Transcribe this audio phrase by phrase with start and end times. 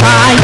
[0.00, 0.43] bye.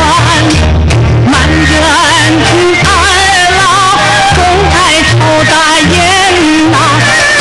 [0.00, 0.06] 转，
[1.26, 1.72] 满园
[2.84, 2.88] 二
[3.60, 3.62] 老
[4.34, 4.38] 总
[4.72, 5.12] 爱抽
[5.44, 5.92] 大烟
[6.72, 6.74] 呐、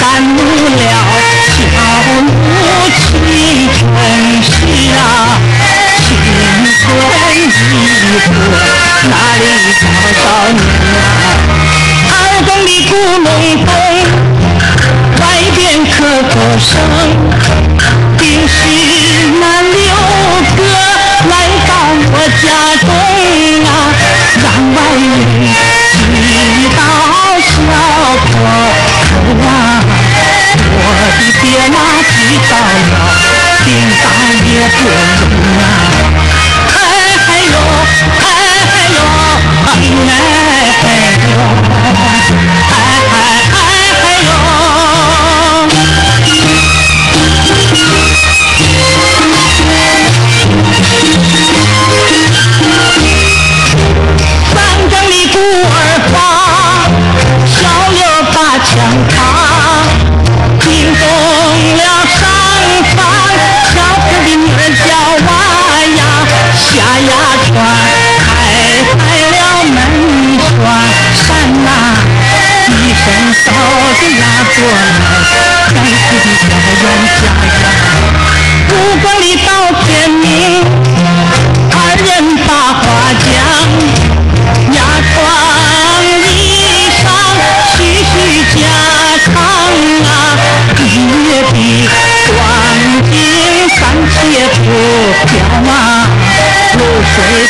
[0.02, 0.04] 耽
[0.36, 0.38] 误
[0.76, 0.84] 了
[1.56, 1.58] 小
[2.22, 2.28] 母
[2.98, 3.00] 亲
[3.78, 3.80] 春
[4.44, 4.76] 夏。
[6.02, 6.08] 青
[6.80, 6.84] 春
[7.34, 7.88] 一
[8.28, 8.38] 过，
[9.10, 9.42] 哪里
[9.80, 9.84] 找
[10.20, 10.60] 到你
[11.00, 11.32] 啊？
[12.12, 12.14] 二
[12.46, 13.28] 更里孤梅
[13.66, 13.68] 飞，
[15.22, 15.24] 外
[15.56, 16.70] 边可歌声。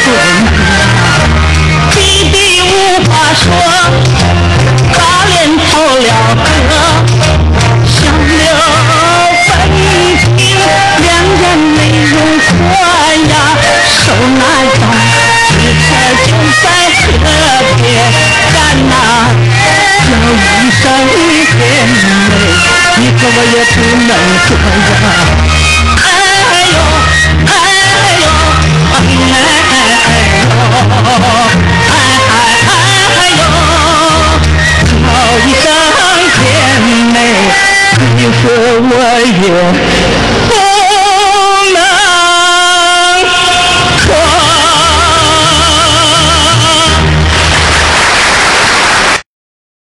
[0.05, 0.81] 孙呀，
[1.93, 1.97] 弟
[2.31, 2.71] 弟无
[3.05, 3.45] 话说，
[4.93, 6.09] 把脸偷了
[6.45, 6.47] 课。
[7.87, 7.95] 小
[8.29, 8.33] 刘
[9.47, 9.51] 背
[10.21, 10.27] 清
[11.03, 11.05] 两
[11.41, 11.45] 眼
[11.77, 12.47] 泪如泉
[13.31, 13.35] 呀，
[13.87, 14.05] 手
[14.39, 14.43] 拿
[14.81, 14.83] 刀，
[15.51, 15.85] 媳妇
[16.27, 16.29] 就
[16.63, 16.65] 在
[17.01, 17.03] 河
[17.81, 17.85] 边
[18.53, 18.55] 站
[18.89, 18.93] 哪，
[20.05, 20.39] 叫一
[20.71, 20.83] 声
[21.17, 21.19] 你
[21.57, 21.59] 别
[22.03, 22.07] 来，
[22.99, 23.77] 你可我也不
[24.07, 24.11] 能
[24.47, 25.46] 这样。